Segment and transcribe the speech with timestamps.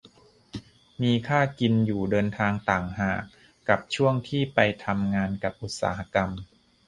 [1.01, 3.21] มีค่ากินอยู่เดินทางต่างหาก
[3.69, 6.29] กับช่วงที่ไปทำงานกับอุตสาหกรรม